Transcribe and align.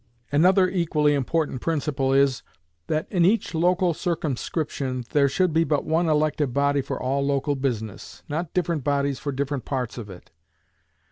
Another 0.31 0.67
equally 0.67 1.13
important 1.13 1.61
principle 1.61 2.11
is, 2.11 2.41
that 2.87 3.05
in 3.11 3.23
each 3.23 3.53
local 3.53 3.93
circumscription 3.93 5.03
there 5.11 5.29
should 5.29 5.53
be 5.53 5.63
but 5.63 5.85
one 5.85 6.09
elective 6.09 6.55
body 6.55 6.81
for 6.81 6.99
all 6.99 7.23
local 7.23 7.55
business, 7.55 8.23
not 8.27 8.51
different 8.51 8.83
bodies 8.83 9.19
for 9.19 9.31
different 9.31 9.63
parts 9.63 9.99
of 9.99 10.09
it. 10.09 10.31